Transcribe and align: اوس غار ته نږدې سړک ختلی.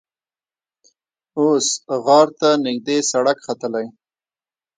اوس 1.37 1.67
غار 2.05 2.27
ته 2.39 2.49
نږدې 2.65 2.97
سړک 3.11 3.37
ختلی. 3.47 3.85